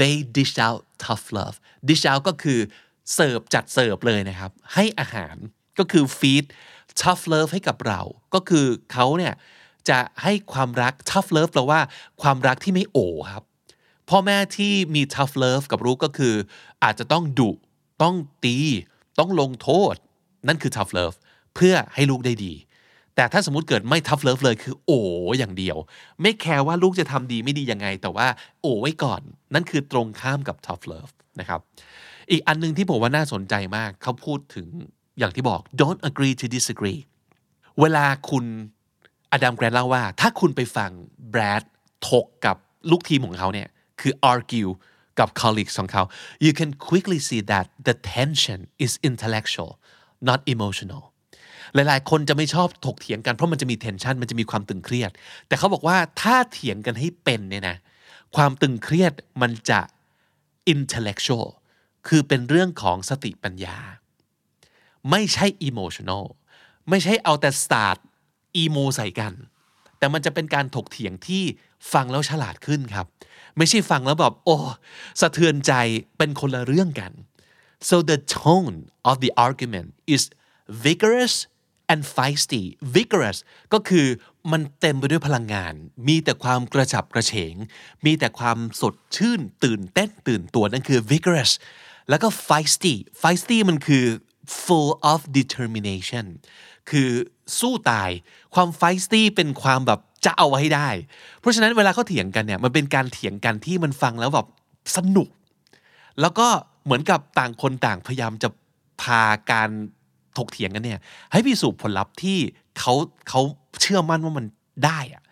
[0.00, 1.56] they dish out tough love
[1.88, 2.58] dish out ก็คือ
[3.14, 5.36] เสิร์ฟจัดเสิร์ฟเลยนะครับ ให้อาหาร
[5.78, 6.44] ก็คือ feed
[7.00, 8.00] tough love ให้กับเรา
[8.34, 9.34] ก็คือเขาเนี่ย
[9.88, 11.80] จะให้ความรัก tough love แปลว่า
[12.22, 12.98] ความรักที่ไม่โอ
[13.32, 13.44] ครับ
[14.08, 16.34] พ่อแม่ที่มี tough love กับลูกก็คือ
[16.84, 17.50] อาจจะต้องดุ
[18.02, 18.56] ต้องตี
[19.18, 19.94] ต้องลงโทษ
[20.48, 21.16] นั่นคือ tough love
[21.54, 22.54] เพื่อให้ลูกได้ดี
[23.16, 24.92] แต่ถ้าสมมติเกิดไม่ tough love เลยคือโอ
[25.38, 25.76] อย่างเดียว
[26.22, 28.26] ไม่แคร์ว่าลูกจะทำดีไม่ดียังไง แต่ว่า
[28.62, 29.20] โอไว้ก่อน
[29.54, 31.60] นั่นคือตรงข้ามกับ tough love นะครับ
[32.30, 34.66] อีกอันนึงที่ผมว่าน่าสนใจมาก เขาพูดถึง
[35.18, 37.00] อย่างที่บอก don't agree to disagree
[37.80, 38.44] เวลาคุณ
[39.32, 40.90] อดัมแกรนเล่าว่า ถ้าคุณไปฟัง
[41.30, 41.62] แบรด
[42.08, 42.56] ถกกับ
[42.90, 43.68] ลูกทีมของเขาเนี่ย
[44.00, 44.70] คือ argue
[45.18, 46.02] กับ colleagues ของเขา
[46.44, 49.72] you can quickly see that the tension is intellectual
[50.28, 51.02] not emotional
[51.74, 55.10] หลายๆ คนจะไม่ชอบถกเถียงกันเพราะมันจะมี tension มันจะมีความตึงเครียด
[55.48, 57.76] แต่เขาบอกว่าถ้าเถียงกันให้เป็นเนี่ยนะ
[58.36, 59.80] ความตึงเครียดมันจะ
[60.74, 61.46] intellectual
[62.08, 63.78] คือเป็นเรื่องของสติปัญญา
[65.10, 66.24] ไม่ใช่ emotional
[66.90, 67.98] ไม่ใช่เอาแต่สตาร์ท
[68.56, 69.32] อีโมใส่กัน
[69.98, 71.44] แต่มันจะเป็นการถกเถียงที่
[71.92, 73.06] ฟังแล้วฉลาดขึ้นครับ
[73.56, 74.56] ไม่ใช่ฟังแล้วแบบโอ้
[75.20, 75.72] สะเทือนใจ
[76.18, 77.12] เป็นคนละเรื่องกัน
[77.88, 78.78] so the tone
[79.10, 80.22] of the argument is
[80.86, 81.34] vigorous
[81.92, 82.62] and feisty
[82.96, 83.38] vigorous
[83.72, 84.06] ก็คือ
[84.52, 85.74] มันเต็มไปด้วยพลังงาน
[86.08, 87.54] มีแต่ความกระฉับกระเฉง
[88.04, 91.52] มีแต่ความสดชื่น ตื่นเต้นตื่นตัวนั่นคือ vigorous
[92.08, 94.04] แล้วก็ feisty feisty มันคือ
[94.64, 96.26] full of determination
[96.90, 97.10] คือ
[97.58, 98.10] สู้ตาย
[98.54, 100.88] ความ feisty เป็นความแบบจะเอาไว้ให้ได้
[101.40, 104.46] เพราะฉะนั้นเวลาเขาเถียงกันเนี่ยมันเป็นการเถียงกันที่มันฟังแล้วแบบ
[104.96, 105.28] สนุก
[106.20, 106.48] แล้วก็
[106.84, 108.48] เหมือนกับต่างคนต่างพยายามจะ
[109.02, 109.70] พาการ
[110.38, 111.00] ถกเถียงกันเนี่ย
[111.32, 112.38] ให้พิสูจน์ผลลัพธ์ที่
[112.78, 112.94] เขา
[113.28, 113.40] เขา
[113.80, 114.46] เชื่อมั่นว่ามัน
[114.84, 115.22] ได้อะ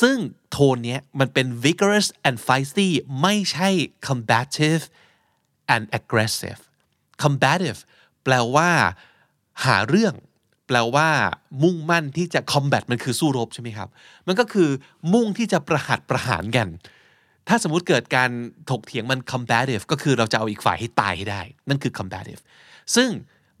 [0.00, 0.16] ซึ่ง
[0.50, 2.88] โทนเนี้ยมันเป็น vigorous and feisty
[3.22, 3.68] ไม่ใช่
[4.08, 4.82] combative
[5.74, 6.60] and aggressive
[7.22, 7.80] combative
[8.24, 8.70] แปลว่า
[9.64, 10.14] หาเรื่อง
[10.66, 11.08] แปลว่า
[11.62, 13.88] มุ่งมั่นที่จะ combat มันคือสู้รบใช่ไหมครับ
[14.26, 14.70] มันก็คือ
[15.12, 16.68] มุ่งที่จะประหัดประหารกัน
[17.48, 18.30] ถ้าสมมติเกิดการ
[18.70, 22.40] ถกเถียงมัน combative ก็คือเราจะเอาอีกฝ่ายให้ตายให้ได้ นั่นคือ combative
[22.96, 23.10] ซึ่ง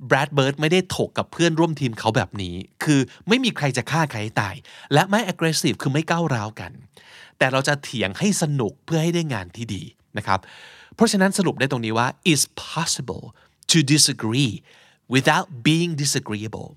[0.06, 4.54] แบรดเบิร์ดไม่ได้ถกกับเพื่อนร่วมทีมเขาแบบนี้ คือไม่มีใครจะฆ่าใครให้ตาย
[4.94, 6.72] และไม่ aggressive คือไม่ก้าวร้าวกัน
[7.38, 9.82] แต่เราจะเถียงให้สนุกเพื่อให้ได้งานที่ดี
[10.18, 10.40] นะครับ
[10.94, 13.24] เพราะฉะนั้นสรุปได้ตรงนี้ว่า it's possible
[13.70, 14.52] to disagree
[15.14, 16.68] without being disagreeable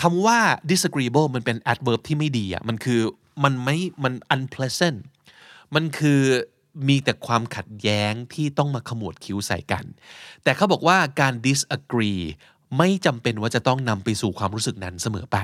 [0.00, 0.38] คำว่า
[0.70, 3.00] disagreeable มันเป็น adverb ที่ไม่ดีอะมันคือ
[3.44, 4.98] มันไม่มัน unpleasant
[5.74, 6.20] มันคือ
[6.88, 9.84] มีแต่ความขัดแย้งที่ต้องมาขมวดคิ้วใส่กัน
[10.42, 12.20] แต่เขาบอกว่าการ disagree
[12.78, 15.38] ไม่จำเป็นว่าจะต้องนำไปสู่ความรู้สึกนั้นเสมอไป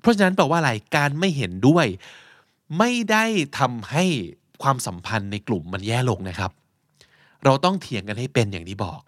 [0.00, 1.86] เพราะฉะนั้นแปลว่าอะไร การไม่เห็นด้วย
[2.78, 3.24] ไม่ได้
[3.58, 4.04] ทำให้
[4.62, 6.50] ความสัมพันธ์ในกลุ่มมันแย่ลงนะครับ
[7.44, 9.00] เราต้องเถียงกันให้เป็นอย่างที่บอก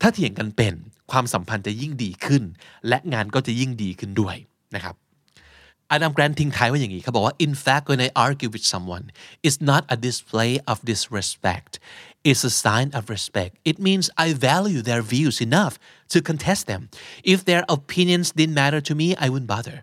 [0.00, 0.74] ถ้าเถียงกันเป็น
[1.10, 2.42] ความสัมพันธ์จะยิ่งดีขึ้น
[2.88, 4.36] และงานก็จะยิ่งดีขึ้นด้วย
[4.74, 4.94] นะครับ
[5.90, 9.04] อดัมแกรนทิ้งท้ายไว้อย่างนี้เขาบอกว่า in fact when I argue with someone
[9.46, 11.72] it's not a display of disrespect
[12.28, 15.74] it's a sign of respect it means I value their views enough
[16.12, 16.82] to contest them
[17.32, 19.76] if their opinions didn't matter to me I wouldn't bother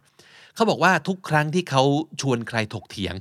[0.56, 1.84] เขาบอกว่าทุกครั้งที่เขา
[2.22, 3.14] ชวนใครถกเถียง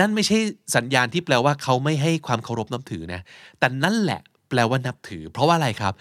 [0.00, 0.38] นั่นไม่ใช่
[0.76, 3.20] สัญญาณที่แปลว่าเขาไม่ให้ความเคารพนับถือนะ
[3.58, 5.94] แต่นั่นแหละแปลว่านับถือ เพราะว่าอะไรครับ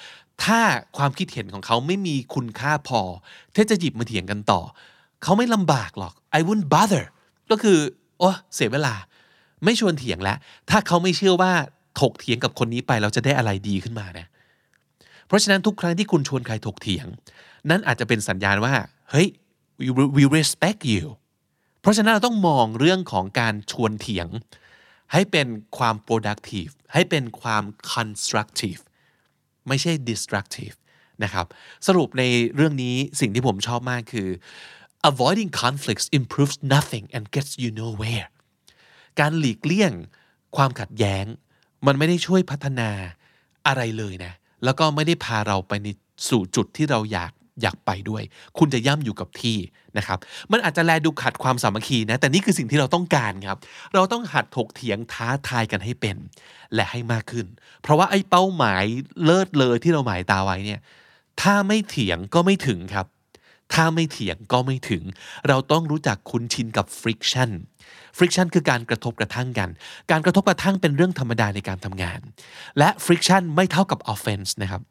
[0.44, 0.60] ถ้า
[0.98, 3.02] ความคิดเห็นของเขาไม่มีคุณค่าพอ
[3.56, 4.62] ที่จะหยิบมาเถียงกันต่อ
[5.24, 7.06] เขาไม่ลำบากหรอก I wouldn't bother
[7.52, 7.80] ก็คือ
[8.20, 8.94] โอ้เสียเวลา
[9.64, 10.38] ไม่ชวนเถียงแล้ว
[10.70, 11.52] ถ้าเขาไม่เชื่อว่า
[12.00, 14.26] ถกเถียงกับคนนี้ไปเราจะได้อะไรดีขึ้นมานะ
[15.28, 17.08] เพราะฉะนั้นทุกครั้งที่คุณชวนใครถกเถียง
[17.70, 18.74] นั่นอาจจะเป็นสัญญาณว่า
[19.12, 19.28] เฮ้ย
[20.18, 21.06] we, respect you
[21.82, 24.28] เพราะฉะนั้นเราต้องมองเรื่องของการชวนเถียง
[25.14, 27.64] ให้เป็นความ productive ให้เป็นความ
[27.94, 28.82] constructive
[29.68, 30.76] ไม่ใช่ destructive
[31.24, 31.46] นะครับ
[31.88, 32.24] สรุปใน
[32.56, 34.30] เรื่องนี้สิ่งที่ผมชอบมากคือ
[35.10, 38.28] avoiding conflicts improves nothing and gets you nowhere
[39.20, 39.94] การหลีกเลี่ยง
[40.58, 41.26] ความขัดแย้ง
[41.86, 42.90] มันไม่ได้ช่วยพัฒนา
[43.68, 45.88] อะไรเลยนะ แล้วก็ไม่ได้พาเราไปใน
[46.30, 48.24] สู่จุดที่เราอยาก อยากไปด้วย
[48.58, 49.58] คุณจะย่ำอยู่กับที่
[49.98, 50.20] นะครับ
[50.52, 53.58] มันอาจจะแลดูขัดความสามัคคีนะ แต่นี่คือสิ่งที่เราต้องการครับ
[53.94, 56.18] เราต้องหัดถกเถียงท้าทายกันให้เป็น
[56.76, 57.46] และให้มากขึ้น
[57.82, 58.84] เพราะว่าไอ้เป้าหมาย
[59.26, 60.80] เลิศเลยที่เราหมายตาไว้เนี่ย
[61.42, 63.08] ถ้าไม่เถียงก็ไม่ถึงครับ
[63.74, 65.04] ถ้าไม่เถียงก็ไม่ถึง
[65.48, 67.52] เราต้องรู้จักคุ้นชินกับ friction
[68.18, 69.70] friction คือการกระทบกระทั่งกัน
[70.12, 72.20] การกระทบกระทั่งเป็นเรื่องธรรมดาในการทำงาน
[72.78, 74.82] และ friction ไม่เท่ากับ offense นะครับ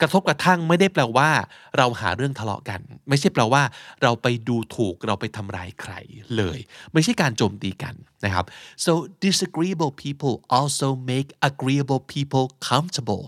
[0.00, 1.30] กระทบกระทั่งไม่ได้แปลว่า
[1.76, 3.62] เราหาเรื่องทะเลาะกัน ไม่ใช่แปลว่า
[4.02, 5.94] เราไปดูถูกเราไปทำร้ายใคร
[6.36, 6.58] เลย
[6.92, 8.44] ไม่ใช่การโจมตีกันนะครับ
[8.84, 8.92] so
[9.24, 13.24] disagreeable people also make agreeable people comfortable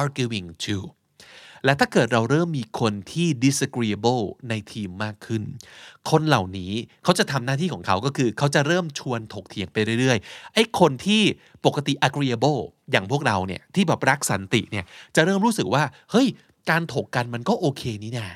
[0.00, 0.84] arguing too
[1.64, 5.42] และถ้าเกิดเราเริ่มมีคนที่ disagreeable ในทีมมากขึ้น
[6.10, 6.72] คนเหล่านี้
[7.04, 11.22] เขาจะทำหน้าที่ของเขาก็คือ เขาจะเริ่มชวนถกเถียงไปเรื่อยๆ ไอ้คนที่
[11.66, 14.84] ปกติ agreeable อย่างพวกเราเนี่ยที่แบบรักสันติเนี่ย
[15.16, 16.26] จะเริ่มรู้สึกว่า เฮ้ย
[16.70, 18.28] การถกกันมันก็โอเคนี่นา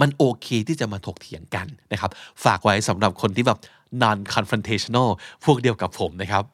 [0.00, 2.10] มันโอเคที่จะมาถกเถียงกันนะครับ
[2.44, 3.58] ฝากไว้สำหรับคนที่แบบ
[4.02, 5.08] non confrontational
[5.44, 6.44] พวกเดียวกับผมนะครับ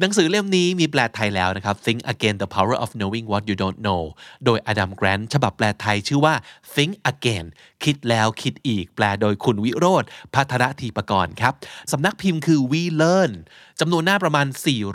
[0.00, 4.02] หนังสือเล่มนี้มีแปลไทยแล้วนะครับ Think Again the Power of Knowing What You Don't Know
[4.44, 6.34] โดยอดัมแกรนฉบับแปลไทยชื่อว่า
[6.74, 7.46] Think Again
[7.84, 11.52] คิดแล้วคิดอีก แปลโดยคุณวิโรธพัทรทีปกรณ์ครับ
[11.92, 13.32] สำนักพิมพ์คือ We Learn
[13.80, 14.46] จำนวนหน้าประมาณ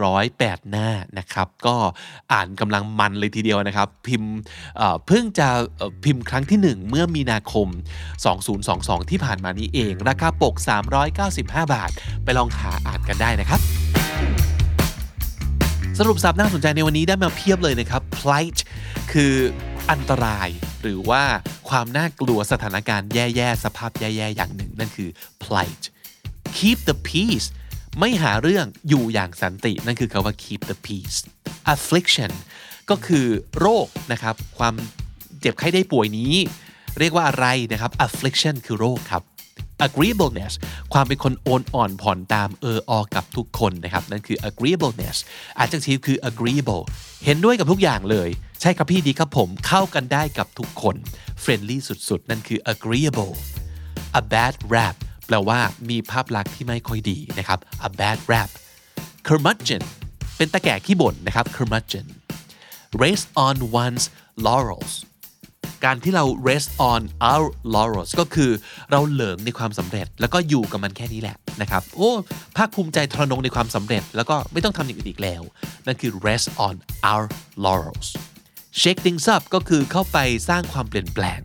[0.10, 0.89] 408 หน้า
[1.20, 1.76] นะครับ ก็
[2.34, 4.32] อ่านกำลังมันเลยทีเดียวนะครับ พิมพ์
[5.08, 5.48] เพิ่งจะ
[6.06, 7.68] พิมพ์ครั้งที่ 1 เมื่อมีนาคม
[8.39, 10.56] 2022 ที่ผ่านมานี้เอง ราคาปก
[11.13, 11.92] 395 บาท
[12.24, 13.60] ไปลองหาอ่านกันได้นะครับ
[16.02, 18.60] สรุปสับน่าสนใจในวันนี้ได้มาเพียบเลยนะครับ plight
[19.12, 19.36] คือ
[19.92, 20.50] อันตราย
[20.82, 21.24] หรือว่า
[21.70, 25.10] ความน่ากลัวสถานการณ์แย่ๆ สภาพแย่ๆ อย่างหนึ่ง นั่นคือ
[25.44, 25.84] plight
[26.58, 27.48] keep the peace
[28.00, 31.18] ไม่หาเรื่องอยู่อย่างสันติ นั่นคือคาว่า keep the peace
[31.74, 32.32] affliction
[32.90, 33.28] ก็คือ
[33.60, 34.74] โรคนะครับ ความ
[35.40, 36.34] เจ็บไข้ได้ป่วยนี้
[37.00, 39.24] เรียกว่าอะไรนะครับ affliction คือโรคครับ
[39.88, 40.54] agreeableness
[40.94, 45.18] ความเป็นคนโอนอ่อนผ่อนตามเอออกับทุกคนนะครับ นั่นคือ agreeableness
[45.62, 46.84] adjective คือ agreeable
[47.26, 48.30] เห็นด้วยกับทุกอย่างเลย
[48.62, 50.96] ใช่ครับพี่ดีครับผมเข้ากันได้กับทุกคน
[51.44, 53.34] friendly สุดๆ นั่นคือ agreeable
[54.20, 58.50] a bad rap แปลว่ามีภาพลักษณ์ที่ไม่ค่อยดีนะครับ a bad rap
[59.28, 59.84] curmudgeon
[60.38, 62.08] เป็นตะแก่ขี้บ่นนะครับ curmudgeon
[63.02, 64.06] rest on one's
[64.46, 64.94] laurels
[65.86, 68.52] การที่เรา rest on our laurels ก็คือ
[68.92, 72.12] เราเหลิงในความสำเร็จ แล้วก็อยู่กับมันแค่นี้แหละนะครับ โอ้
[72.58, 75.42] ภาคภูมิใจทรนงในความสำเร็จ แล้วก็ไม่ต้องทำอย่างอื่นอีกแล้ว
[75.86, 76.76] นั่นคือ rest on
[77.12, 77.26] our
[77.65, 78.08] laurels
[78.82, 80.18] shake things up ก็คือเข้าไป
[80.50, 81.39] สร้างความเปลี่ยนแปลง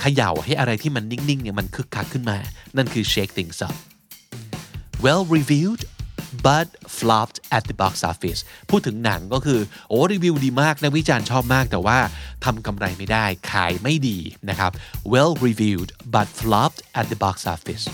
[0.00, 2.36] เขย่าให้อะไรที่มันนิ่งๆเนี่ยมันคึกคักขึ้นมา
[2.76, 3.76] นั่นคือ shake things up
[5.04, 5.82] well reviewed
[6.46, 6.68] but
[6.98, 11.98] flopped at the box office พูดถึงหนังก็คือ โอ้รีวิวดีมากนะวิจารณ์ชอบมากแต่ว่า
[12.44, 14.18] ทำกำไรไม่ได้ขายไม่ดี
[14.48, 14.72] นะครับ
[15.12, 17.84] well reviewed but flopped at the box office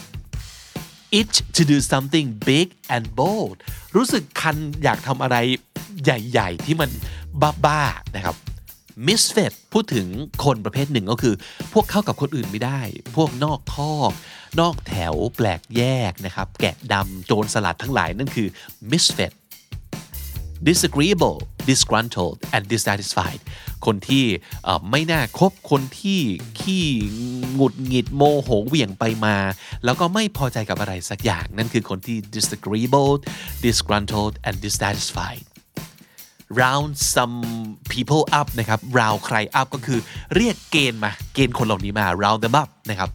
[1.21, 3.57] itch to do something big and bold
[3.97, 5.37] รู้สึกคันอยากทำอะไร
[6.05, 6.91] ใหญ่ ๆ ที่มัน
[7.65, 8.37] บ้าๆนะครับ
[9.07, 10.07] misfit พูดถึง
[10.45, 11.35] คนประเภทหนึ่งก็คือ
[11.73, 12.81] พวกเข้ากับคนอื่นไม่ได้
[13.17, 13.93] พวกนอกข้อ
[14.61, 18.49] นอกแถวแปลกแยกนะครับ แกะดำโจรสลัดทั้งหลายนั่นคือ
[18.91, 19.33] misfit
[20.69, 23.41] disagreeable disgruntled and dissatisfied
[23.87, 24.25] คนที่
[24.91, 26.21] ไม่น่าคบคนที่
[26.61, 26.87] ขี้
[27.55, 29.37] หงุดหงิดโมโหเหวี่ยงไปมา
[29.85, 33.13] แล้วก็ไม่พอใจกับอะไรสักอย่าง นั่นคือคนที่ disagreeable
[33.65, 35.45] disgruntled and dissatisfied
[36.61, 37.37] round some
[37.93, 40.01] people up นะครับ round ใคร up ก็คือ
[40.35, 43.11] เรียกเกณฑ์มา เกณฑ์คนเหล่านี้มา round them up นะครับ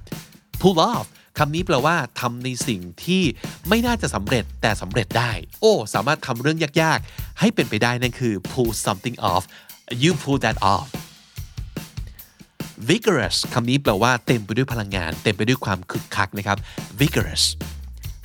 [0.61, 1.05] pull off
[1.37, 3.23] คำนี้แปลว่าทำในสิ่งที่
[3.69, 9.43] ไม่น่าจะสำเร็จแต่สำเร็จได้ โอ้ สามารถทำเรื่องยากๆ ให้เป็นไปได้นั่นคือ pull something off
[10.01, 10.87] you pull that off
[12.89, 16.57] vigorous คำนี้แปลว่าเต็มไปด้วยพลังงาน เต็มไปด้วยความคึกคักนะครับ
[17.01, 17.43] vigorous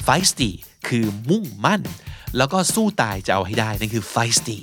[0.06, 0.50] feisty
[0.88, 1.82] คือมุ่งมั่น
[2.36, 4.58] แล้วก็สู้ตายจะเอาให้ได้นั่นคือ feisty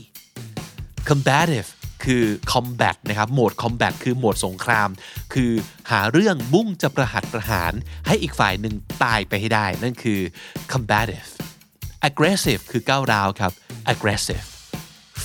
[1.09, 1.67] combative
[2.03, 4.89] คือ combat นะครับโหมด combat คือโหมดสงคราม
[5.33, 5.51] คือ
[5.91, 7.73] หาเรื่องมุ่งจะประหัตประหาร
[8.07, 10.19] ให้อีกฝ่ายหนึ่งตายไปให้ได้ นั่นคือ
[10.71, 11.29] combative
[12.09, 13.51] aggressive คือก้าวร้าวครับ
[13.93, 14.45] aggressive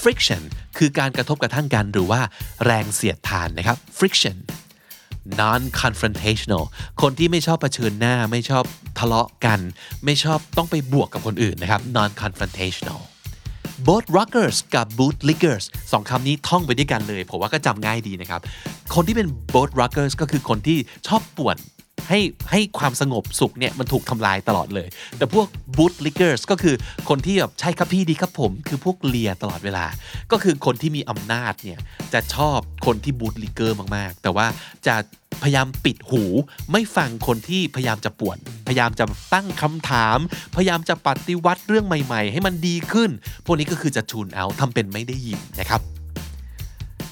[0.02, 0.42] friction
[0.78, 2.20] คือการกระทบกระทั่งกันหรือว่า
[2.64, 4.36] แรงเสียดทานนะครับ friction
[5.40, 6.64] non confrontational
[7.02, 8.64] คนที่ไม่ชอบเผชิญหน้าไม่ชอบ
[8.98, 9.60] ทะเลาะกัน
[10.04, 13.00] ไม่ชอบต้องไปบวกกับคนอื่นนะครับ non confrontational
[13.88, 18.40] both rockers กับ boot lickers สองคำนี้ท่องไปด้วยกันเลย ผมว่าก็จำง่ายดีนะครับ
[18.94, 21.56] คนที่เป็น boat rockers ก็คือคนที่ชอบป่วน
[22.08, 26.74] ให้ให้ความสงบสุขเนี่ยมันถูกทำลายตลอดเลย แต่พวก boot lickers ก็คือ
[27.08, 29.84] คนที่แบบใช่ครับพี่ดีครับผม คือพวกเลียตลอดเวลา
[30.32, 31.78] ก็คือคนที่มีอำนาจเนี่ย
[32.12, 34.46] จะชอบคนที่ boot licker มากๆ แต่ว่า
[34.86, 34.94] จะ
[35.42, 36.22] พยายามปิดหู
[36.72, 40.18] ไม่ฟังคนที่พยายามจะป่วน พยายามจะตั้งคำถาม
[40.56, 43.10] พยายามจะปฏิวัติเรื่องใหม่ๆ ให้มันดีขึ้น
[43.44, 45.82] พวกนี้ก็คือจะทูนเอาทำเป็นไม่ได้ยินนะครับ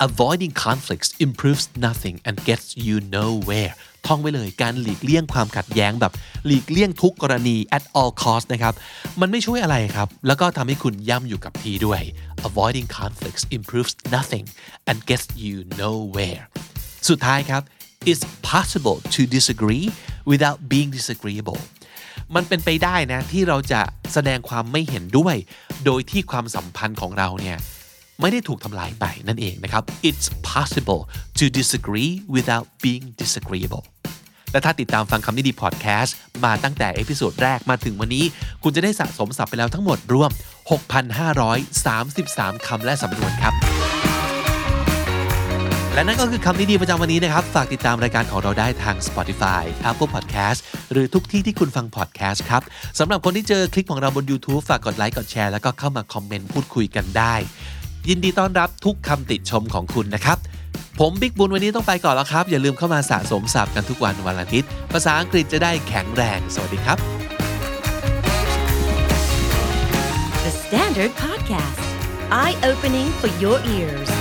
[0.09, 3.73] avoiding conflicts improves nothing and gets you nowhere
[4.07, 6.13] ท่องไว้เลยการหลีกเลี่ยงความขัดแย้งแบบ
[6.47, 8.75] หลีกเลี่ยงทุกกรณี at all cost นะครับ
[9.21, 12.01] มันไม่ช่วยอะไรครับ แล้วก็ทำให้คุณย่ำอยู่กับที่ด้วย
[12.49, 14.47] avoiding conflicts improves nothing
[14.91, 16.43] and gets you nowhere
[17.09, 17.63] สุดท้ายครับ
[18.07, 19.93] it's possible to disagree
[20.25, 21.61] without being disagreeable
[22.35, 23.81] มันเป็นไปได้นะที่เราจะ
[24.13, 25.35] แสดงความไม่เห็นด้วย
[25.85, 27.59] โดยที่ความสัมพันธ์ของเราเนี่ย
[28.21, 31.01] ไม่ได้ถูกทำลายไปนั่นเองนะครับ it's possible
[31.39, 33.85] to disagree without being disagreeable
[34.53, 38.25] และถ้าติดตามฟังคำนี้ดีพอดแคสต์มาตั้งแต่ episode แรกมาถึงวันนี้
[38.63, 40.31] คุณจะได้สะสมศัพท์ไปแล้วทั้งหมดรวม
[41.49, 43.55] 6,533 คำและสำนวนครับ
[46.01, 50.59] และนั่นก็คือคำนี้ดีประจำวันนี้นะครับ ฝากติดตามรายการของเราได้ทาง Spotify Apple Podcast
[50.93, 52.63] หรือทุกที่ที่คุณฟัง podcast ครับ
[52.99, 57.35] สำหรับคนที่เจอคลิปของเราบน YouTube ฝากกดไลค์กดแชร์แล้วก็เข้ามาคอมเมนต์พูดคุยกันได้
[58.09, 60.39] ยินดีต้อนรับทุกคำติชมของคุณนะครับ
[61.01, 66.99] ผมบิ๊กบุญวันนี้ต้องไปก่อนแล้วครับ อย่าลืมเข้ามาสะสมศัพท์กันทุกวันวันละนิดภาษาอังกฤษจะได้แข็งแรง สวัสดีครับ
[70.45, 71.83] The Standard Podcast,
[72.43, 74.20] eye opening for your ears.